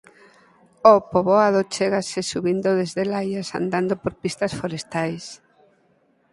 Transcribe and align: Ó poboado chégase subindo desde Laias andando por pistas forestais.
Ó 0.91 0.93
poboado 1.11 1.59
chégase 1.73 2.19
subindo 2.31 2.69
desde 2.79 3.03
Laias 3.13 3.49
andando 3.61 3.93
por 4.01 4.13
pistas 4.21 4.51
forestais. 4.61 5.23